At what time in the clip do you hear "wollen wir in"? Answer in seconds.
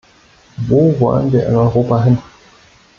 0.99-1.55